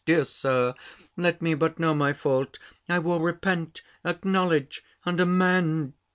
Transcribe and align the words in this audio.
Dear 0.03 0.23
Sir, 0.25 0.73
let 1.15 1.43
me 1.43 1.53
but 1.53 1.77
know 1.77 1.93
my 1.93 2.11
fault: 2.11 2.57
I 2.89 2.97
will 2.97 3.19
repent, 3.19 3.83
acknowledge, 4.03 4.83
and 5.05 5.19
amend." 5.19 5.93